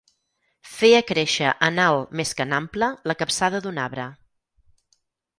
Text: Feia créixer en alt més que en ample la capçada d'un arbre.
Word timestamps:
Feia 0.75 1.01
créixer 1.09 1.49
en 1.67 1.75
alt 1.83 2.15
més 2.21 2.31
que 2.39 2.47
en 2.49 2.55
ample 2.59 2.89
la 3.11 3.15
capçada 3.19 3.61
d'un 3.67 3.77
arbre. 3.83 4.07